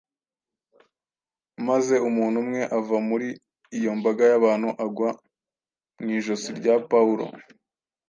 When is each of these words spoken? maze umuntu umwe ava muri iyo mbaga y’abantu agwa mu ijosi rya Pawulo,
maze 1.67 1.95
umuntu 2.09 2.37
umwe 2.43 2.61
ava 2.77 2.97
muri 3.09 3.27
iyo 3.77 3.91
mbaga 3.99 4.23
y’abantu 4.31 4.69
agwa 4.83 5.09
mu 5.99 6.07
ijosi 6.17 6.49
rya 6.59 6.75
Pawulo, 6.89 7.25